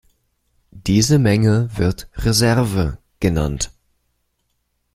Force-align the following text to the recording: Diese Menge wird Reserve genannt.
Diese 0.71 1.19
Menge 1.19 1.69
wird 1.77 2.09
Reserve 2.15 2.97
genannt. 3.19 3.71